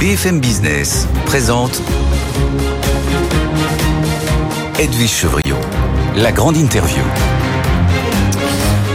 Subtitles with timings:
[0.00, 1.80] BFM Business présente
[4.78, 5.56] Edwige Chevriot,
[6.16, 7.02] la grande interview.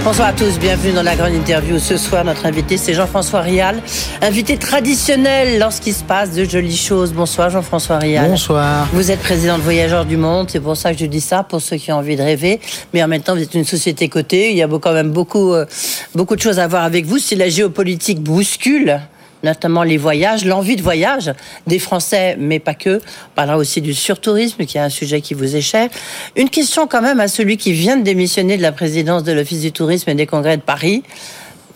[0.04, 1.80] Bonsoir à tous, bienvenue dans la grande interview.
[1.80, 3.82] Ce soir, notre invité, c'est Jean-François Rial,
[4.22, 7.14] invité traditionnel lorsqu'il se passe de jolies choses.
[7.14, 8.30] Bonsoir Jean-François Rial.
[8.30, 8.88] Bonsoir.
[8.94, 11.62] Vous êtes président de Voyageurs du Monde, c'est pour ça que je dis ça, pour
[11.62, 12.60] ceux qui ont envie de rêver.
[12.94, 15.52] Mais en même temps, vous êtes une société cotée, il y a quand même beaucoup,
[15.54, 15.66] euh,
[16.14, 17.18] beaucoup de choses à voir avec vous.
[17.18, 19.02] Si la géopolitique bouscule,
[19.44, 21.34] notamment les voyages, l'envie de voyage
[21.68, 22.98] des Français, mais pas que.
[22.98, 25.90] On parlera aussi du surtourisme, qui est un sujet qui vous est cher.
[26.36, 29.62] Une question quand même à celui qui vient de démissionner de la présidence de l'Office
[29.62, 31.04] du tourisme et des congrès de Paris.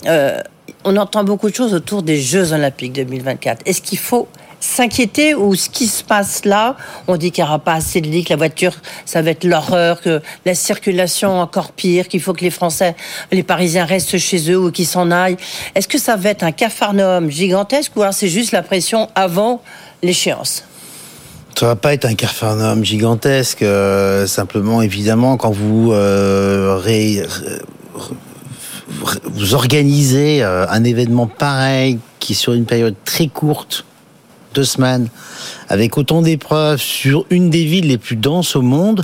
[0.07, 0.39] Euh,
[0.83, 3.61] on entend beaucoup de choses autour des Jeux Olympiques 2024.
[3.65, 4.27] Est-ce qu'il faut
[4.59, 6.75] s'inquiéter ou ce qui se passe là
[7.07, 8.73] On dit qu'il n'y aura pas assez de lits, que la voiture,
[9.05, 12.95] ça va être l'horreur, que la circulation encore pire, qu'il faut que les Français,
[13.31, 15.37] les Parisiens restent chez eux ou qu'ils s'en aillent.
[15.75, 19.61] Est-ce que ça va être un cafarnaum gigantesque ou alors c'est juste la pression avant
[20.01, 20.63] l'échéance?
[21.57, 23.61] Ça va pas être un cafarnaum gigantesque.
[23.61, 26.77] Euh, simplement, évidemment, quand vous euh,
[29.23, 33.85] vous organisez euh, un événement pareil qui sur une période très courte,
[34.55, 35.09] deux semaines,
[35.69, 39.03] avec autant d'épreuves sur une des villes les plus denses au monde,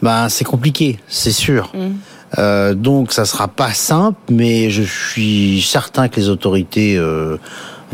[0.00, 1.70] ben c'est compliqué, c'est sûr.
[1.74, 1.90] Mm.
[2.38, 7.36] Euh, donc ça sera pas simple, mais je suis certain que les autorités euh,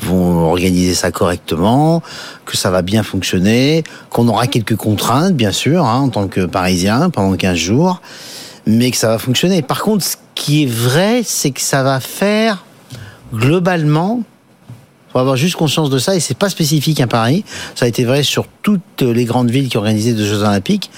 [0.00, 2.02] vont organiser ça correctement,
[2.44, 6.46] que ça va bien fonctionner, qu'on aura quelques contraintes, bien sûr, hein, en tant que
[6.46, 8.00] Parisien, pendant 15 jours,
[8.66, 9.62] mais que ça va fonctionner.
[9.62, 12.64] Par contre, ce qui est vrai, c'est que ça va faire
[13.34, 14.22] globalement
[15.18, 17.44] faut avoir juste conscience de ça et c'est pas spécifique à Paris.
[17.74, 20.92] Ça a été vrai sur toutes les grandes villes qui organisaient des Jeux Olympiques.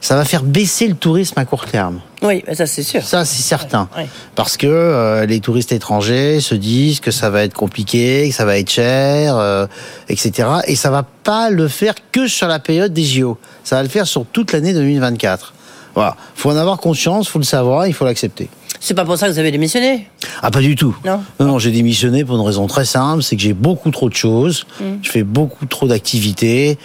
[0.00, 2.00] Ça va faire baisser le tourisme à court terme.
[2.22, 3.04] Oui, ça c'est sûr.
[3.04, 3.88] Ça c'est certain.
[4.34, 8.44] Parce que euh, les touristes étrangers se disent que ça va être compliqué, que ça
[8.44, 9.68] va être cher, euh,
[10.08, 10.48] etc.
[10.66, 13.38] Et ça va pas le faire que sur la période des JO.
[13.62, 15.54] Ça va le faire sur toute l'année 2024.
[15.94, 16.16] Voilà.
[16.34, 18.48] Faut en avoir conscience, faut le savoir, il faut l'accepter.
[18.84, 20.06] C'est pas pour ça que vous avez démissionné
[20.42, 20.94] Ah, pas du tout.
[21.06, 21.22] Non.
[21.40, 24.66] Non, j'ai démissionné pour une raison très simple, c'est que j'ai beaucoup trop de choses,
[24.78, 24.84] mm.
[25.00, 26.76] je fais beaucoup trop d'activités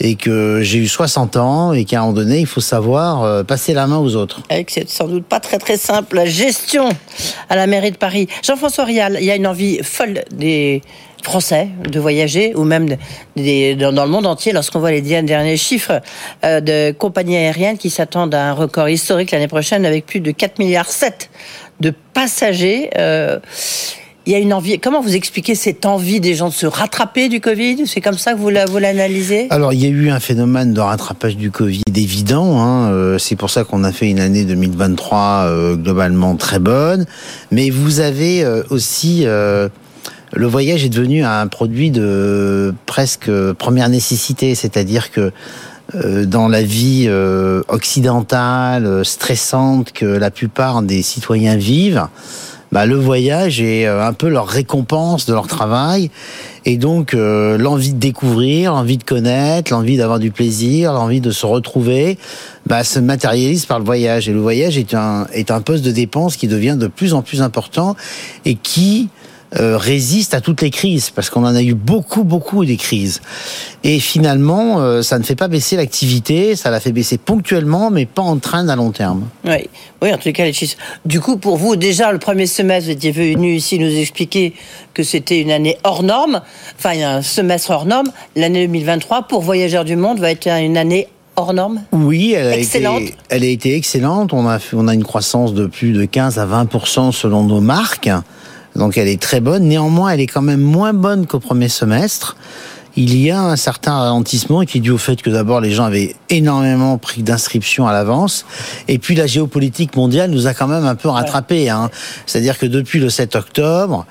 [0.00, 3.42] et que j'ai eu 60 ans et qu'à un moment donné, il faut savoir euh,
[3.42, 4.42] passer la main aux autres.
[4.68, 6.16] C'est sans doute pas très très simple.
[6.16, 6.88] La gestion
[7.48, 8.28] à la mairie de Paris.
[8.42, 10.82] Jean-François Rial, il y a une envie folle des
[11.22, 12.88] français de voyager ou même
[13.36, 16.00] dans, le monde entier lorsqu'on voit les derniers chiffres
[16.44, 20.30] euh, de compagnies aériennes qui s'attendent à un record historique l'année prochaine avec plus de
[20.30, 21.30] 4 milliards 7
[21.80, 22.90] de passagers.
[22.96, 23.38] Euh,
[24.28, 24.78] il y a une envie.
[24.78, 27.86] Comment vous expliquez cette envie des gens de se rattraper du Covid?
[27.86, 29.48] C'est comme ça que vous l'analysez?
[29.50, 32.60] Alors, il y a eu un phénomène de rattrapage du Covid évident.
[32.60, 32.92] Hein.
[32.92, 37.06] Euh, c'est pour ça qu'on a fait une année 2023 globalement très bonne.
[37.50, 39.26] Mais vous avez aussi
[40.34, 45.32] le voyage est devenu un produit de presque première nécessité, c'est-à-dire que
[45.94, 52.08] euh, dans la vie euh, occidentale, stressante que la plupart des citoyens vivent,
[52.72, 56.10] bah, le voyage est euh, un peu leur récompense de leur travail.
[56.64, 61.46] Et donc, l'envie de découvrir, l'envie de connaître, l'envie d'avoir du plaisir, l'envie de se
[61.46, 62.18] retrouver,
[62.66, 64.28] bah, se matérialise par le voyage.
[64.28, 67.22] Et le voyage est un, est un poste de dépense qui devient de plus en
[67.22, 67.96] plus important
[68.44, 69.08] et qui
[69.56, 73.22] euh, résiste à toutes les crises, parce qu'on en a eu beaucoup, beaucoup des crises.
[73.82, 78.04] Et finalement, euh, ça ne fait pas baisser l'activité, ça la fait baisser ponctuellement, mais
[78.04, 79.26] pas en train à long terme.
[79.46, 79.68] Oui,
[80.02, 80.76] oui en tout cas, les chiffres.
[81.06, 84.52] Du coup, pour vous, déjà, le premier semestre, vous étiez venu ici nous expliquer
[84.92, 86.42] que c'était une année hors norme,
[86.78, 88.10] enfin, un semestre hors norme.
[88.36, 92.58] L'année 2023, pour Voyageurs du Monde, va être une année hors norme Oui, elle a,
[92.58, 93.00] excellente.
[93.00, 94.34] Été, elle a été excellente.
[94.34, 98.10] On a, on a une croissance de plus de 15 à 20% selon nos marques.
[98.78, 99.64] Donc elle est très bonne.
[99.64, 102.36] Néanmoins, elle est quand même moins bonne qu'au premier semestre.
[102.96, 105.84] Il y a un certain ralentissement qui est dû au fait que d'abord les gens
[105.84, 108.44] avaient énormément pris d'inscriptions à l'avance,
[108.88, 111.70] et puis la géopolitique mondiale nous a quand même un peu rattrapé.
[111.70, 111.90] Hein.
[112.26, 114.04] C'est-à-dire que depuis le 7 octobre,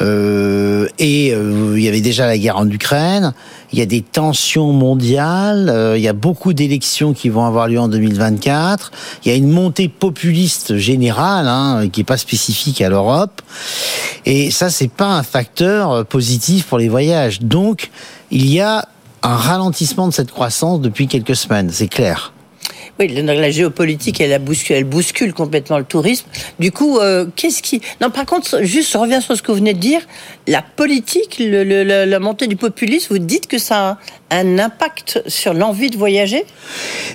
[0.00, 3.32] euh, et euh, il y avait déjà la guerre en Ukraine.
[3.72, 5.68] Il y a des tensions mondiales.
[5.68, 8.92] Euh, il y a beaucoup d'élections qui vont avoir lieu en 2024.
[9.24, 13.42] Il y a une montée populiste générale hein, qui est pas spécifique à l'Europe.
[14.24, 17.40] Et ça, c'est pas un facteur positif pour les voyages.
[17.40, 17.90] Donc,
[18.30, 18.88] il y a
[19.22, 21.70] un ralentissement de cette croissance depuis quelques semaines.
[21.72, 22.32] C'est clair.
[22.98, 24.38] Oui, la géopolitique, elle,
[24.84, 26.26] bouscule, complètement le tourisme.
[26.58, 27.80] Du coup, euh, qu'est-ce qui...
[28.00, 30.00] Non, par contre, juste, je reviens sur ce que vous venez de dire.
[30.46, 33.98] La politique, la montée du populisme, vous dites que ça
[34.30, 36.44] un impact sur l'envie de voyager?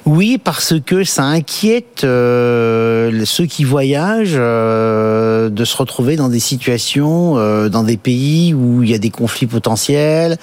[0.06, 6.40] Oui, parce que ça inquiète euh, ceux qui voyagent euh, de se retrouver dans des
[6.40, 10.38] situations, euh, dans des pays où il y a des conflits potentiels,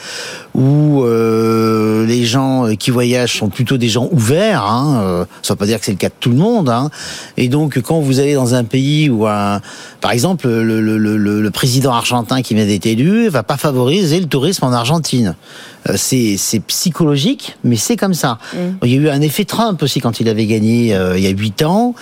[0.55, 4.65] où les gens qui voyagent sont plutôt des gens ouverts.
[4.65, 6.69] Hein, ça ne veut pas dire que c'est le cas de tout le monde.
[6.69, 6.91] Hein,
[7.37, 12.43] et donc, quand vous allez dans un pays où, par exemple, le, le, président argentin
[12.43, 15.35] qui vient d'être élu va pas favoriser le tourisme en Argentine.
[15.89, 18.39] Euh, c'est psychologique, mais c'est comme ça.
[18.55, 18.59] Mm.
[18.85, 21.27] Il y a eu un effet Trump aussi quand il avait gagné euh, il y
[21.27, 21.95] a huit ans.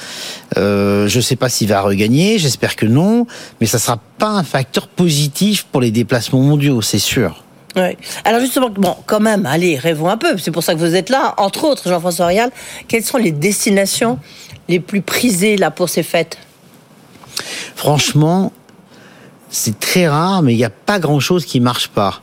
[0.56, 3.27] Euh, je ne sais pas s'il va regagner, j'espère que non,
[3.61, 7.43] mais ça sera pas un facteur positif pour les déplacements mondiaux, c'est sûr.
[7.77, 7.97] Oui.
[8.25, 10.38] Alors justement, bon, quand même, allez, rêvons un peu.
[10.38, 11.35] C'est pour ça que vous êtes là.
[11.37, 12.50] Entre autres, Jean-François Rial,
[12.88, 14.19] quelles sont les destinations
[14.69, 16.38] les plus prisées là pour ces fêtes?
[17.75, 18.50] Franchement,
[19.50, 22.23] c'est très rare, mais il n'y a pas grand-chose qui marche pas.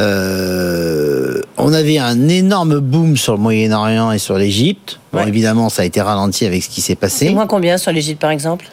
[0.00, 5.00] Euh, on avait un énorme boom sur le Moyen-Orient et sur l'Égypte.
[5.12, 7.30] Bon, évidemment, ça a été ralenti avec ce qui s'est passé.
[7.30, 8.66] Moins combien sur l'Égypte, par exemple?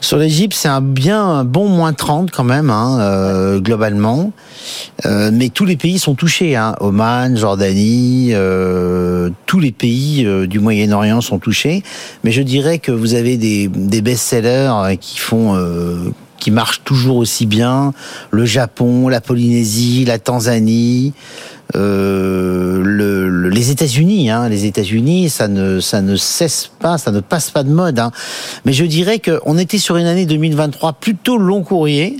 [0.00, 4.32] Sur l'Égypte, c'est un bien un bon moins 30 quand même, hein, euh, globalement.
[5.06, 6.56] Euh, mais tous les pays sont touchés.
[6.56, 6.74] Hein.
[6.80, 11.82] Oman, Jordanie, euh, tous les pays du Moyen-Orient sont touchés.
[12.24, 15.56] Mais je dirais que vous avez des, des best-sellers qui font
[16.38, 17.92] qui marche toujours aussi bien.
[18.30, 21.12] Le Japon, la Polynésie, la Tanzanie,
[21.76, 24.30] euh, le, les États-Unis.
[24.30, 24.48] Hein.
[24.48, 27.98] Les États-Unis, ça ne, ça ne cesse pas, ça ne passe pas de mode.
[27.98, 28.12] Hein.
[28.64, 32.18] Mais je dirais qu'on était sur une année 2023 plutôt long courrier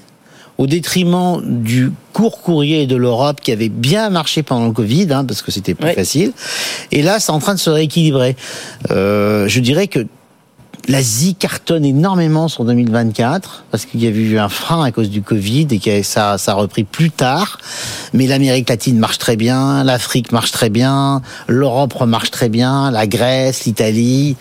[0.58, 5.24] au détriment du court courrier de l'Europe qui avait bien marché pendant le Covid, hein,
[5.24, 6.32] parce que c'était plus facile.
[6.90, 8.34] Et là, c'est en train de se rééquilibrer.
[8.90, 10.04] Euh, je dirais que
[10.88, 15.20] L'Asie cartonne énormément sur 2024 parce qu'il y a eu un frein à cause du
[15.20, 17.58] Covid et que ça, ça a repris plus tard.
[18.14, 23.06] Mais l'Amérique latine marche très bien, l'Afrique marche très bien, l'Europe marche très bien, la
[23.06, 24.36] Grèce, l'Italie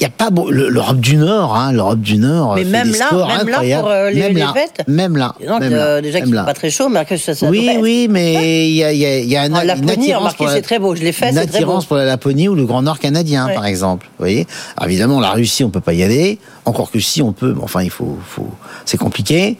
[0.00, 2.54] il y a pas l'Europe du Nord, hein, l'Europe du Nord.
[2.54, 4.86] Mais même là, même là pour euh, les, même là, fêtes.
[4.86, 5.34] Même là.
[5.46, 8.06] Donc, même euh, déjà qu'il fait pas très chaud, mais que ça, ça Oui, oui,
[8.08, 10.94] mais il y a, y, a, y a un, oh, Laponie, remarquez, c'est très beau.
[10.94, 11.30] Je l'ai fait.
[11.30, 14.06] Une attirance pour la Laponie ou le Grand Nord canadien, par exemple.
[14.18, 14.46] Vous voyez.
[14.76, 16.38] Alors, évidemment, la Russie, on peut pas y aller.
[16.64, 17.54] Encore que si, on peut.
[17.56, 18.50] Mais enfin, il faut, faut.
[18.84, 19.56] C'est compliqué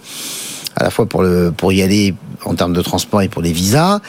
[0.79, 2.15] à la fois pour le pour y aller
[2.45, 4.01] en termes de transport et pour les visas,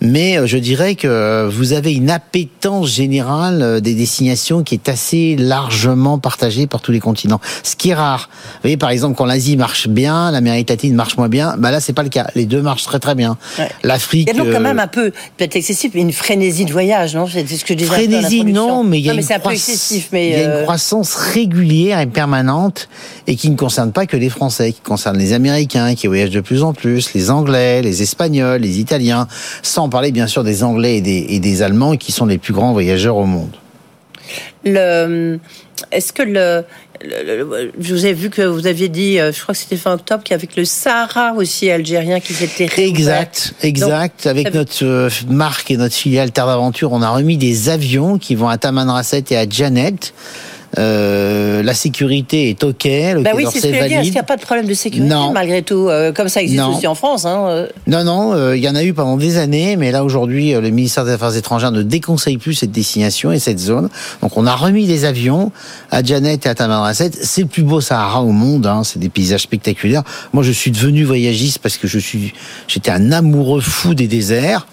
[0.00, 4.88] mais euh, je dirais que vous avez une appétence générale euh, des destinations qui est
[4.88, 8.28] assez largement partagée par tous les continents, ce qui est rare.
[8.54, 11.80] Vous voyez, par exemple, quand l'Asie marche bien, l'Amérique latine marche moins bien, bah là,
[11.80, 12.26] c'est pas le cas.
[12.34, 13.38] Les deux marchent très très bien.
[13.84, 14.28] L'Afrique.
[14.30, 17.14] Il y a donc quand euh, même un peu, peut-être excessif, une frénésie de voyage,
[17.14, 17.26] non?
[17.26, 17.90] C'est ce que je disais.
[17.90, 22.00] Frénésie, non, mais il y a, une, excessif, mais il y a une croissance régulière
[22.00, 22.88] et permanente
[23.26, 26.40] et qui ne concerne pas que les Français, qui concerne les Américains, qui voyagent de
[26.40, 29.28] plus en plus, les Anglais, les Espagnols les Italiens,
[29.62, 33.16] sans parler bien sûr des Anglais et des, Allemands qui sont les plus grands voyageurs
[33.16, 33.56] au monde.
[34.64, 36.64] est-ce que le,
[37.78, 40.22] je vous ai vu que vous aviez dit, euh, je crois que c'était fin octobre,
[40.24, 44.26] qu'avec le Sahara aussi algérien qui s'était Exact, exact.
[44.26, 48.34] avec notre euh, marque et notre filiale Terre d'Aventure, on a remis des avions qui
[48.34, 50.14] vont à Tamanrasset et à Janet.
[50.78, 54.22] Euh, la sécurité est ok, le bah oui, c'est ce que Est-ce qu'il n'y a
[54.22, 57.46] pas de problème de sécurité malgré tout, euh, comme ça existe aussi en France hein,
[57.48, 57.66] euh.
[57.86, 61.04] Non, non, il y en a eu pendant des années, mais là aujourd'hui, le ministère
[61.04, 63.88] des Affaires étrangères ne déconseille plus cette destination et cette zone.
[64.22, 65.52] Donc on a remis des avions
[65.90, 67.10] à Janet et à Tamanrasset.
[67.22, 70.02] C'est le plus beau Sahara au monde, hein, c'est des paysages spectaculaires.
[70.32, 72.34] Moi, je suis devenu voyagiste parce que je suis,
[72.68, 74.66] j'étais un amoureux fou des déserts.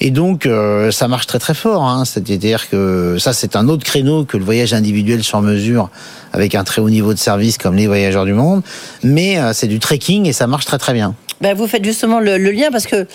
[0.00, 1.84] Et donc, euh, ça marche très très fort.
[1.84, 2.04] Hein.
[2.04, 5.90] C'est-à-dire que ça, c'est un autre créneau que le voyage individuel sur mesure
[6.32, 8.62] avec un très haut niveau de service comme les voyageurs du monde.
[9.02, 11.14] Mais euh, c'est du trekking et ça marche très très bien.
[11.40, 13.06] Ben, vous faites justement le, lien parce que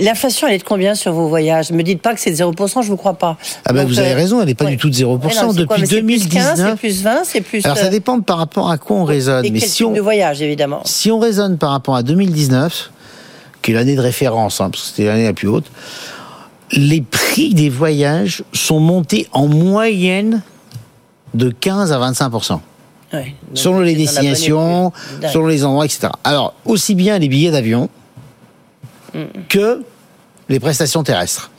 [0.00, 1.70] l'inflation, elle est de combien sur vos voyages?
[1.70, 3.36] Ne me dites pas que c'est de 0%, je ne vous crois pas.
[3.66, 5.54] Ah ben vous avez euh, raison, elle n'est pas du tout de 0%.
[5.54, 6.56] Depuis 2019.
[6.56, 7.64] C'est plus 20, c'est plus.
[7.64, 9.46] Alors ça dépend par rapport à quoi on raisonne.
[9.50, 10.80] mais si on, de voyage, évidemment.
[10.84, 12.90] Si on raisonne par rapport à 2019,
[13.60, 15.66] qui est l'année de référence, hein, parce que c'était l'année la plus haute,
[16.72, 20.42] les prix des voyages sont montés en moyenne
[21.34, 22.32] de 15 à 25
[23.54, 24.92] selon les destinations,
[25.32, 26.08] selon les endroits, etc.
[26.24, 27.88] Alors, aussi bien les billets d'avion
[29.14, 29.20] mm.
[29.48, 29.82] que
[30.48, 31.50] les prestations terrestres.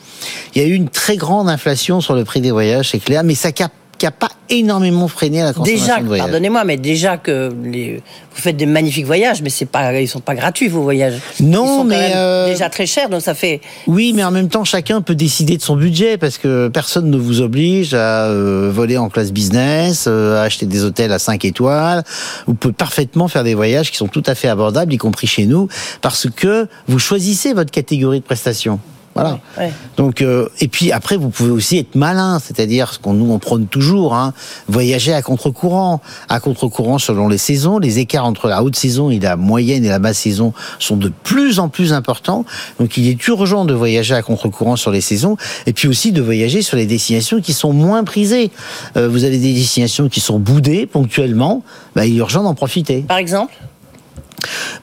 [0.54, 3.24] Il y a eu une très grande inflation sur le prix des voyages, c'est clair,
[3.24, 6.24] mais ça capte qui n'a pas énormément freiné la consommation déjà, de voyage.
[6.24, 10.20] Pardonnez-moi, mais déjà que les, vous faites des magnifiques voyages, mais c'est pas, ils sont
[10.20, 11.20] pas gratuits vos voyages.
[11.38, 13.60] Non, ils sont mais euh, déjà très chers, donc ça fait.
[13.86, 17.18] Oui, mais en même temps, chacun peut décider de son budget parce que personne ne
[17.18, 21.44] vous oblige à euh, voler en classe business, euh, à acheter des hôtels à 5
[21.44, 22.02] étoiles.
[22.46, 25.44] Vous pouvez parfaitement faire des voyages qui sont tout à fait abordables, y compris chez
[25.44, 25.68] nous,
[26.00, 28.80] parce que vous choisissez votre catégorie de prestations.
[29.14, 29.40] Voilà.
[29.58, 29.72] Ouais.
[29.96, 33.38] Donc, euh, et puis après, vous pouvez aussi être malin, c'est-à-dire ce qu'on nous on
[33.40, 34.32] prône toujours, hein,
[34.68, 37.78] voyager à contre-courant, à contre-courant selon les saisons.
[37.78, 41.08] Les écarts entre la haute saison et la moyenne et la basse saison sont de
[41.24, 42.44] plus en plus importants.
[42.78, 45.36] Donc, il est urgent de voyager à contre-courant sur les saisons,
[45.66, 48.50] et puis aussi de voyager sur les destinations qui sont moins prisées.
[48.96, 51.62] Euh, vous avez des destinations qui sont boudées ponctuellement,
[51.96, 53.02] bah, il est urgent d'en profiter.
[53.02, 53.54] Par exemple?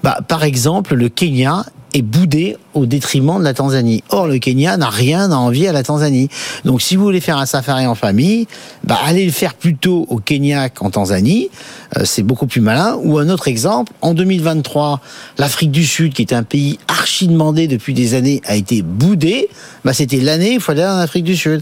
[0.03, 4.03] Bah, par exemple, le Kenya est boudé au détriment de la Tanzanie.
[4.09, 6.29] Or, le Kenya n'a rien à envier à la Tanzanie.
[6.65, 8.47] Donc, si vous voulez faire un safari en famille,
[8.83, 11.49] bah, allez le faire plutôt au Kenya qu'en Tanzanie.
[11.97, 12.97] Euh, c'est beaucoup plus malin.
[13.03, 14.99] Ou un autre exemple, en 2023,
[15.37, 19.47] l'Afrique du Sud, qui est un pays archi demandé depuis des années, a été boudé.
[19.85, 21.61] Bah, c'était l'année il fallait aller en Afrique du Sud.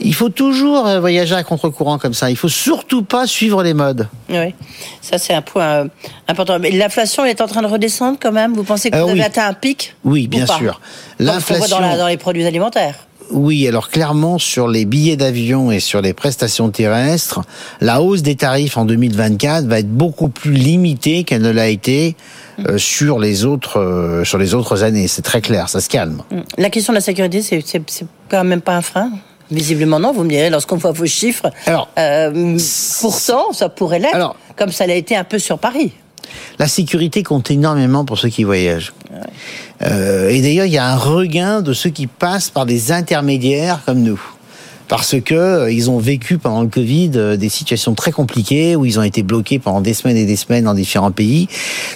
[0.00, 2.30] Il faut toujours euh, voyager à contre-courant comme ça.
[2.30, 4.08] Il faut surtout pas suivre les modes.
[4.28, 4.54] Oui,
[5.02, 5.84] ça c'est un point euh,
[6.28, 6.58] important.
[6.58, 8.54] Mais l'inflation est en train de redescendre quand même?
[8.54, 9.26] Vous pensez que Euh, vous avez oui.
[9.26, 9.94] atteint un pic?
[10.04, 10.80] Oui, Ou bien sûr.
[11.18, 11.80] L'inflation.
[11.80, 12.94] dans, dans les produits alimentaires.
[13.32, 17.42] Oui, alors clairement sur les billets d'avion et sur les prestations terrestres,
[17.80, 22.16] la hausse des tarifs en 2024 va être beaucoup plus limitée qu'elle ne l'a été
[22.66, 25.06] euh, sur les autres euh, sur les autres années.
[25.06, 26.22] C'est très clair, ça se calme.
[26.32, 26.40] Mm.
[26.58, 27.62] La question de la sécurité, c'est
[28.28, 29.12] quand même pas un frein?
[29.50, 31.50] Visiblement non, vous me direz, lorsqu'on voit vos chiffres.
[31.66, 32.58] Alors, Euh,
[33.00, 35.92] pourtant, ça pourrait l'être, comme ça l'a été un peu sur Paris.
[36.58, 38.92] La sécurité compte énormément pour ceux qui voyagent.
[39.82, 43.80] Euh, et d'ailleurs, il y a un regain de ceux qui passent par des intermédiaires
[43.84, 44.20] comme nous.
[44.86, 48.84] Parce que euh, ils ont vécu pendant le Covid euh, des situations très compliquées où
[48.84, 51.48] ils ont été bloqués pendant des semaines et des semaines dans différents pays.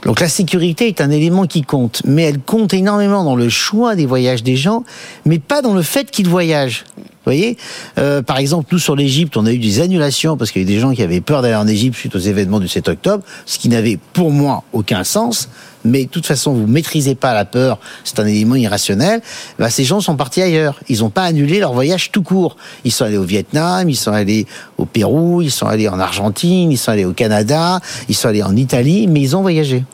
[0.05, 3.97] Donc la sécurité est un élément qui compte, mais elle compte énormément dans le choix
[3.97, 4.85] des voyages des gens,
[5.25, 6.85] mais pas dans le fait qu'ils voyagent.
[7.25, 7.57] Vous voyez,
[7.99, 10.75] Euh, par exemple, nous sur l'Égypte, on a eu des annulations parce qu'il y avait
[10.75, 13.59] des gens qui avaient peur d'aller en Égypte suite aux événements du 7 octobre, ce
[13.59, 15.49] qui n'avait pour moi aucun sens.
[15.87, 19.21] Mais de toute façon, vous maîtrisez pas la peur, c'est un élément irrationnel.
[19.59, 20.81] Bah, ces gens sont partis ailleurs.
[20.89, 22.57] Ils n'ont pas annulé leur voyage tout court.
[22.85, 24.47] Ils sont allés au Vietnam, ils sont allés
[24.79, 28.43] au Pérou, ils sont allés en Argentine, ils sont allés au Canada, ils sont allés
[28.43, 29.85] en Italie, mais ils ont voyagé.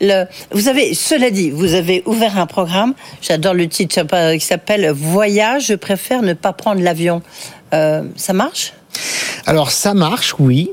[0.00, 4.02] Le, vous avez, cela dit, vous avez ouvert un programme, j'adore le titre,
[4.36, 7.22] qui s'appelle Voyage, je préfère ne pas prendre l'avion.
[7.74, 8.72] Euh, ça marche?
[9.46, 10.70] Alors ça marche, oui.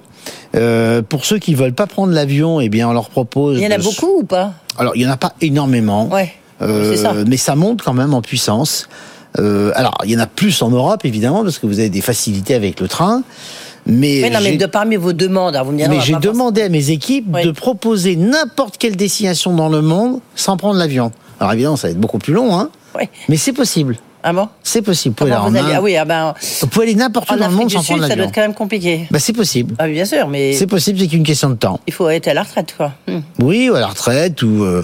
[0.56, 3.58] Euh, pour ceux qui veulent pas prendre l'avion, eh bien on leur propose.
[3.60, 4.54] Il y en a de- beaucoup ou pas?
[4.77, 6.08] Alors il y en a pas énormément.
[6.10, 7.13] Ouais, Euh, ça.
[7.27, 8.88] Mais ça monte quand même en puissance.
[9.39, 12.01] Euh, alors, il y en a plus en Europe, évidemment, parce que vous avez des
[12.01, 13.22] facilités avec le train.
[13.89, 16.62] Mais, Mais non, mais de parmi vos demandes, alors vous me direz, mais j'ai demandé
[16.62, 17.44] à mes équipes Oui.
[17.44, 21.12] de proposer n'importe quelle destination dans le monde sans prendre l'avion.
[21.39, 23.10] Alors évidemment, ça va être beaucoup plus long, hein, Ouais.
[23.29, 23.98] mais c'est possible.
[24.24, 24.50] Ah bon?
[24.62, 25.13] C'est possible.
[25.17, 27.48] Vous pouvez, aller vous allez Ah oui, ah ben, Vous pouvez aller n'importe où dans
[27.48, 28.25] le monde sans Sud, prendre ça doit l'avion.
[28.29, 29.08] être quand même compliqué.
[29.10, 29.75] Bah, c'est possible.
[29.79, 31.79] Ah, bien sûr, mais C'est possible, c'est qu'une question de temps.
[31.88, 32.91] il faut être à la retraite, quoi.
[33.08, 33.20] Hmm.
[33.39, 34.84] Oui, ou à la retraite, ou, euh,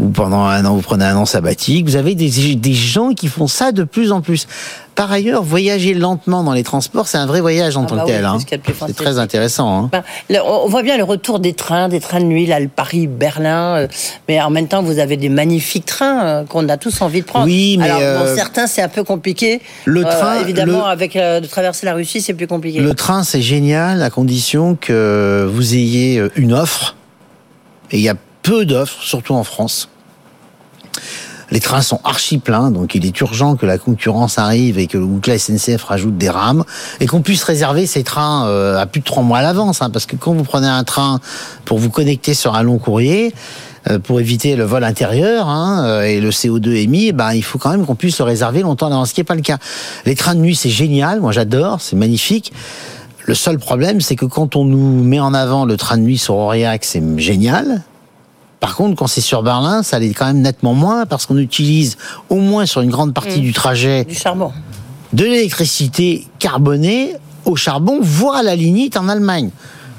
[0.00, 1.86] ou pendant un an, vous prenez un an sabbatique.
[1.86, 4.46] Vous avez des, des gens qui font ça de plus en plus.
[4.96, 8.02] Par ailleurs, voyager lentement dans les transports, c'est un vrai voyage en Ah tant bah
[8.02, 8.28] que oui, tel.
[8.48, 8.86] c'est hein.
[8.86, 9.76] C'est très intéressant.
[9.84, 9.88] Hein.
[9.92, 12.68] Ben, le- on voit bien le retour des trains, des trains de nuit, là, le
[12.68, 13.88] Paris-Berlin, euh,
[14.28, 17.26] mais en même temps, vous avez des magnifiques trains euh, qu'on a tous envie de
[17.26, 17.46] prendre.
[17.46, 19.60] Oui, mais, Alors, bon, euh, certains, c'est un peu compliqué.
[19.84, 22.80] le train, évidemment, le- avec de traverser la Russie, c'est plus compliqué.
[22.80, 26.94] Le train, c'est génial à condition que vous ayez une offre.
[27.90, 29.88] Et il y a peu d'offres, surtout en France.
[31.50, 34.98] Les trains sont archi pleins, donc il est urgent que la concurrence arrive et que,
[34.98, 36.64] ou la SNCF rajoute des rames
[37.00, 39.82] et qu'on puisse réserver ces trains euh, à plus de trois mois à l'avance.
[39.82, 41.20] hein, parce que quand vous prenez un train
[41.64, 43.34] pour vous connecter sur un long courrier,
[43.90, 47.58] euh, pour éviter le vol intérieur hein, euh, et le CO2 émis, ben, il faut
[47.58, 49.58] quand même qu'on puisse le réserver longtemps à l'avance, ce qui n'est pas le cas.
[50.06, 52.52] Les trains de nuit, c'est génial, moi j'adore, c'est magnifique.
[53.26, 56.18] Le seul problème, c'est que quand on nous met en avant le train de nuit
[56.18, 57.82] sur Aurillac, c'est génial.
[58.64, 61.98] Par contre, quand c'est sur Berlin, ça l'est quand même nettement moins parce qu'on utilise
[62.30, 64.52] au moins sur une grande partie du trajet Du charbon.
[65.12, 67.12] de l'électricité carbonée
[67.44, 69.50] au charbon, voire à la limite en Allemagne.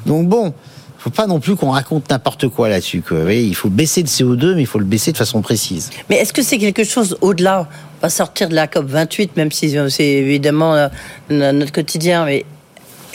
[0.08, 0.52] Donc bon,
[0.98, 3.04] faut pas non plus qu'on raconte n'importe quoi là-dessus.
[3.30, 5.92] il faut baisser le CO2, mais il faut le baisser de façon précise.
[6.10, 7.70] Mais est-ce que c'est quelque chose au-delà?
[8.00, 10.88] On va sortir de la COP 28, même si euh, c'est évidemment euh,
[11.30, 12.46] notre quotidien, mais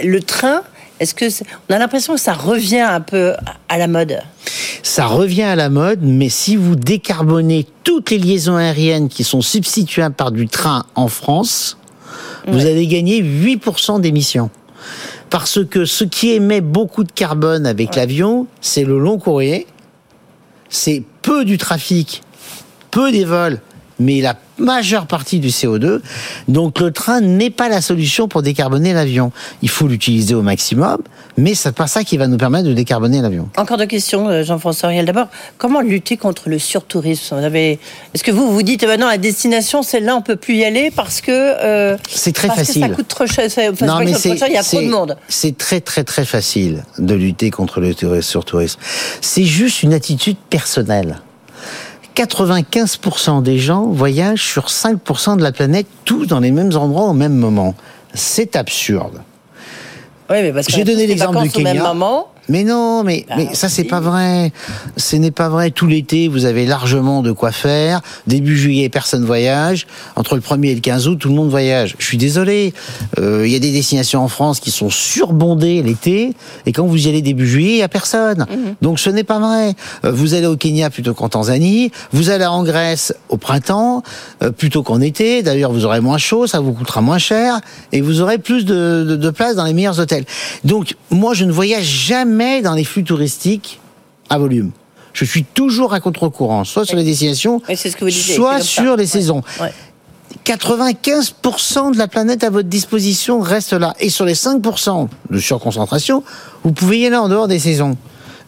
[0.01, 0.63] le train,
[1.01, 1.25] est-ce que
[1.69, 3.33] on a l'impression que ça revient un peu
[3.71, 4.21] à la mode
[4.83, 9.41] Ça revient à la mode, mais si vous décarbonez toutes les liaisons aériennes qui sont
[9.41, 11.79] substituables par du train en France,
[12.47, 14.51] vous allez gagner 8% d'émissions.
[15.31, 19.67] Parce que ce qui émet beaucoup de carbone avec l'avion, c'est le long courrier,
[20.69, 22.23] c'est peu du trafic,
[22.91, 23.61] peu des vols,
[23.99, 26.01] mais la majeure partie du CO2.
[26.49, 29.33] Donc le train n'est pas la solution pour décarboner l'avion.
[29.63, 30.99] Il faut l'utiliser au maximum,
[31.37, 33.49] mais c'est pas ça qui va nous permettre de décarboner l'avion.
[33.57, 35.05] Encore deux questions, euh, Jean-François Riel.
[35.07, 37.37] D'abord, comment lutter contre le surtourisme?
[37.37, 37.79] Avez...
[38.15, 41.21] Est-ce que vous vous dites, maintenant la destination, celle-là, on peut plus y aller parce
[41.21, 41.31] que...
[41.33, 42.83] euh, C'est très parce facile.
[42.83, 43.87] Que ça coûte trop cher, enfin,
[44.37, 45.17] cher, il y a trop de monde.
[45.29, 48.79] C'est très très très facile de lutter contre le touri- surtourisme.
[49.21, 51.21] C'est juste une attitude personnelle.
[52.27, 57.13] 95% des gens voyagent sur 5% de la planète, tous dans les mêmes endroits au
[57.15, 57.75] même moment.
[58.13, 59.23] C'est absurde.
[60.29, 61.83] Oui, mais parce que J'ai donné l'exemple du au même Kenya.
[61.83, 62.29] moment.
[62.51, 64.53] Mais non, mais, Bah, mais ça c'est pas vrai.
[64.97, 65.71] Ce n'est pas vrai.
[65.71, 68.01] Tout l'été, vous avez largement de quoi faire.
[68.27, 69.87] Début juillet, personne voyage.
[70.17, 71.95] Entre le 1er et le 15 août, tout le monde voyage.
[71.99, 72.75] Je suis désolé.
[73.19, 76.33] Euh, Il y a des destinations en France qui sont surbondées l'été.
[76.67, 78.47] Et quand vous y allez début juillet, il y a personne.
[78.51, 78.75] Mhm.
[78.83, 79.75] Donc ce n'est pas vrai.
[80.05, 81.93] Euh, Vous allez au Kenya plutôt qu'en Tanzanie.
[82.13, 84.03] Vous allez en Grèce au printemps
[84.43, 85.43] euh, plutôt qu'en été.
[85.43, 87.61] D'ailleurs, vous aurez moins chaud, ça vous coûtera moins cher.
[87.93, 90.25] Et vous aurez plus de, de, de place dans les meilleurs hôtels.
[90.65, 93.81] Donc moi, je ne voyage jamais dans les flux touristiques
[94.31, 94.71] à volume.
[95.13, 98.35] Je suis toujours à contre-courant, soit sur les destinations, Oui, c'est ce que vous disiez,
[98.35, 99.07] soit sur les Ouais.
[99.07, 99.43] saisons.
[99.61, 99.73] Ouais.
[100.45, 103.95] 95% de la planète à votre disposition reste là.
[104.01, 106.23] Et sur les 5% de surconcentration,
[106.65, 107.97] vous pouvez y aller en dehors des saisons.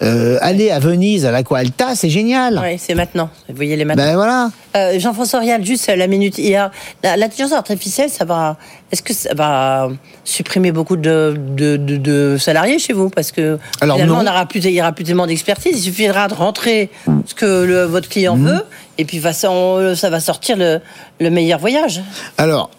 [0.02, 2.60] Euh, aller à Venise, à l'Aqua Alta, c'est génial.
[2.62, 3.30] Oui, c'est maintenant.
[3.48, 4.04] Vous voyez les maintenant.
[4.04, 4.50] Ben voilà.
[4.74, 6.70] Euh, Jean-François Rial, juste la minute hier.
[7.02, 8.56] La- L'intelligence artificielle, ça va.
[8.90, 9.88] Est-ce que ça va
[10.24, 13.10] supprimer beaucoup de, de, de- de salariés chez vous?
[13.10, 14.20] Parce que Alors, finalement, non.
[14.22, 15.72] on n'aura plus, il y aura plus tellement d'expertise.
[15.78, 16.90] Il suffira de rentrer
[17.26, 18.46] ce que le- votre client Mhm.
[18.48, 18.64] veut,
[18.98, 20.80] et puis va- ça, on- ça va sortir le,
[21.20, 22.00] le meilleur voyage.
[22.38, 22.70] Alors,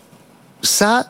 [0.61, 1.07] ça,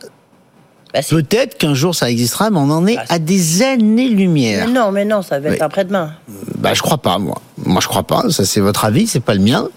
[0.94, 3.14] Bah, peut-être qu'un jour ça existera, mais on en est Ah, si.
[3.14, 4.68] à des années-lumière.
[4.68, 5.62] non, mais non, ça va être Oui.
[5.62, 6.14] après-demain.
[6.60, 7.42] Bah, je crois pas, moi.
[7.58, 8.30] Moi, je crois pas.
[8.30, 9.70] Ça, c'est votre avis, c'est pas le mien.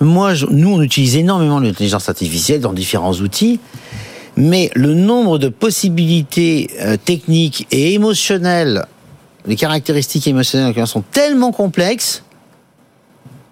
[0.00, 3.60] Moi, je- nous, on utilise énormément l'intelligence artificielle dans différents outils.
[4.36, 8.84] Mais le nombre de possibilités euh, techniques et émotionnelles,
[9.46, 12.23] les caractéristiques émotionnelles sont tellement complexes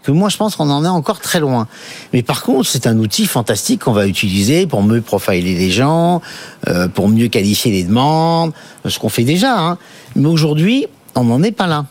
[0.03, 1.69] que moi, je pense qu'on en est encore très loin.
[2.13, 6.21] Mais par contre, c'est un outil fantastique qu'on va utiliser pour mieux profiler les gens,
[6.69, 8.53] euh, pour mieux qualifier les demandes,
[8.87, 9.59] ce qu'on fait déjà.
[9.59, 9.79] Hein.
[10.17, 11.87] Mais aujourd'hui, on n'en est pas là.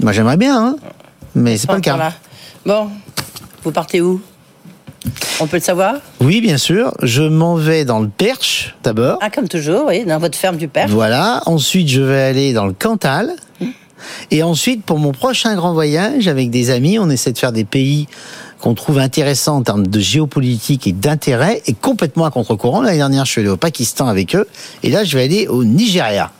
[0.00, 0.76] Moi, j'aimerais bien, hein,
[1.34, 2.12] mais c'est pas le cas.
[2.66, 2.88] Bon,
[3.64, 4.20] vous partez où?
[5.40, 5.96] On peut le savoir?
[6.20, 6.92] Oui, bien sûr.
[7.02, 9.18] Je m'en vais dans le Perche d'abord.
[9.20, 10.86] Ah, comme toujours, oui, dans votre ferme du père.
[10.88, 11.42] Voilà.
[11.46, 13.32] Ensuite, je vais aller dans le Cantal.
[14.30, 17.64] Et ensuite, pour mon prochain grand voyage avec des amis, on essaie de faire des
[17.64, 18.06] pays
[18.60, 22.82] qu'on trouve intéressants en termes de géopolitique et d'intérêt, et complètement à contre-courant.
[22.82, 24.46] L'année dernière, je suis allé au Pakistan avec eux,
[24.82, 26.30] et là, je vais aller au Nigeria.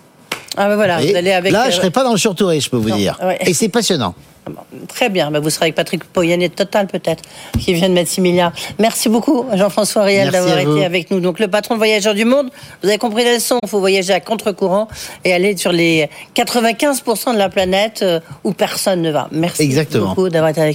[0.56, 1.52] Ah, ben voilà, Et vous allez avec.
[1.52, 3.18] là, euh, je serai pas dans le surtouré, je peux vous Non, dire.
[3.24, 3.38] ouais.
[3.46, 4.14] Et c'est passionnant.
[4.44, 4.56] Bon,
[4.88, 7.22] Très bien, Ben, vous serez avec Patrick Poyanet de Total peut-être,
[7.60, 8.50] qui vient de mettre 6 milliards.
[8.80, 11.20] Merci beaucoup Jean-François Riel d'avoir été avec nous.
[11.20, 12.48] Donc le patron de Voyageurs du Monde,
[12.82, 14.88] vous avez compris la leçon, il faut voyager à contre-courant
[15.24, 19.28] et aller sur les 95% de la planète euh, où personne ne va.
[19.30, 20.08] Merci Exactement.
[20.08, 20.70] beaucoup d'avoir été avec nous.